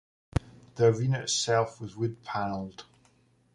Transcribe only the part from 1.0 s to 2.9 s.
itself was wood panelled.